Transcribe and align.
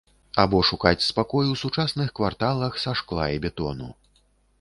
Або 0.43 0.59
шукаць 0.69 1.07
спакой 1.07 1.51
у 1.55 1.57
сучасных 1.63 2.09
кварталах 2.21 2.79
са 2.85 2.95
шкла 3.03 3.27
і 3.35 3.43
бетону. 3.45 3.91